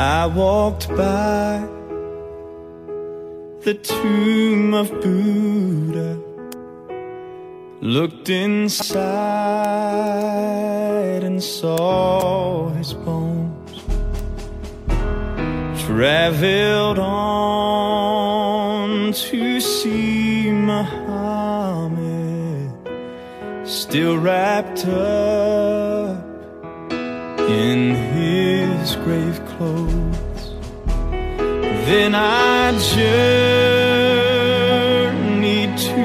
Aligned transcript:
I 0.00 0.26
walked 0.26 0.88
by 0.90 1.66
the 3.62 3.74
tomb 3.74 4.72
of 4.72 4.92
Buddha, 5.00 6.20
looked 7.80 8.28
inside 8.30 9.02
and 11.24 11.42
saw 11.42 12.68
his 12.74 12.94
bones, 12.94 13.82
traveled 15.82 17.00
on 17.00 18.32
to 19.12 19.60
see 19.60 20.52
Muhammad, 20.52 21.98
still 23.66 24.16
wrapped 24.16 24.86
up 24.86 26.24
in 27.50 27.96
his 27.96 28.57
grave 29.04 29.40
clothes. 29.46 30.42
Then 31.88 32.14
I 32.14 32.72
journeyed 32.92 33.78
to 35.78 36.02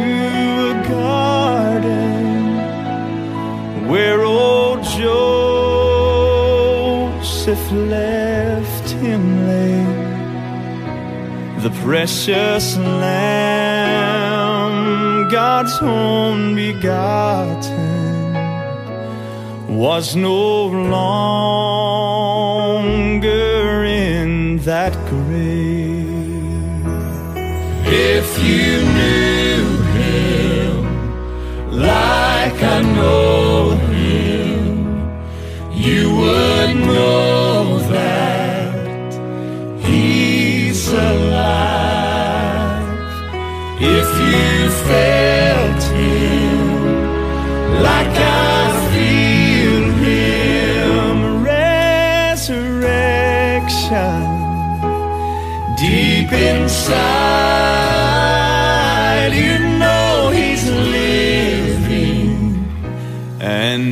a 0.71 0.73
garden 0.87 2.43
where 3.89 4.21
old 4.23 4.83
Joseph 4.83 5.25
left 7.71 8.89
him 8.91 9.23
lay. 9.47 9.85
The 11.63 11.71
precious 11.83 12.77
lamb, 12.77 14.73
God's 15.29 15.77
own 15.81 16.55
begotten 16.55 17.93
was 19.67 20.15
no 20.15 20.67
longer 20.67 22.42
If 27.85 28.39
you 28.39 28.81
knew 28.97 29.81
him 29.99 30.73
like 31.71 32.59
I 32.63 32.81
know 32.81 33.71
him, 33.91 34.63
you 35.73 36.15
would 36.15 36.75
know 36.75 37.79
that 37.89 39.13
he's 39.83 40.87
alive. 40.87 41.73
If 43.79 44.09
you 44.31 44.69
felt 44.87 45.83
him 46.01 46.67
like 47.83 48.15
I 48.17 48.71
feel 48.91 49.85
him, 50.05 51.43
Resurrection, 51.43 52.65
deep 55.77 56.31
inside, 56.31 57.72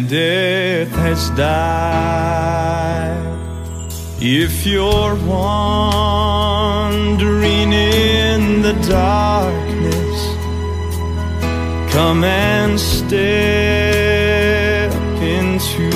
death 0.07 0.91
has 0.91 1.29
died. 1.31 3.17
If 4.19 4.65
you're 4.65 5.15
wandering 5.25 6.53
in 7.73 8.61
the 8.61 8.73
darkness, 8.87 10.35
come 11.93 12.23
and 12.23 12.79
step 12.79 13.11
into 15.21 15.89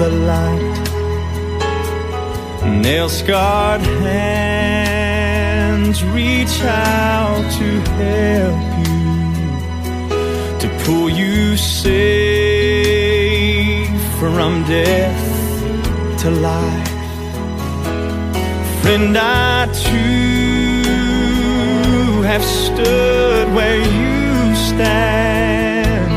the 0.00 0.10
light. 0.30 0.74
Nail 2.82 3.08
scarred 3.08 3.80
hands 4.02 6.02
reach 6.04 6.60
out 6.62 7.44
to 7.58 7.80
help 8.00 8.62
you 8.86 9.04
to 10.58 10.68
pull 10.84 11.08
you 11.08 11.56
safe 11.56 12.43
from 14.32 14.64
death 14.64 15.22
to 16.20 16.30
life. 16.30 16.88
Friend, 18.82 19.16
I 19.16 19.66
too 19.84 20.94
have 22.22 22.44
stood 22.44 23.46
where 23.54 23.78
you 23.78 24.54
stand. 24.70 26.10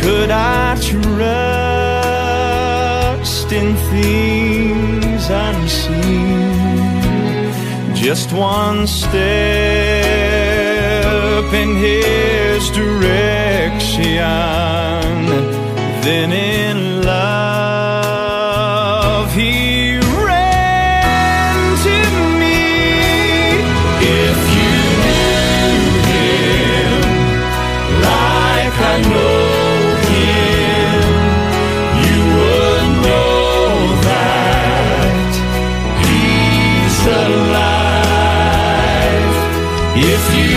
Could 0.00 0.30
I 0.30 0.76
trust 0.90 1.92
in 3.52 3.76
things 3.92 5.30
unseen? 5.30 6.42
Just 7.94 8.32
one 8.32 8.86
step 8.86 9.12
in 11.62 11.76
his 11.76 12.70
direction, 12.70 14.06
then 16.04 16.32
in 16.32 16.61
If 40.04 40.34
you 40.34 40.51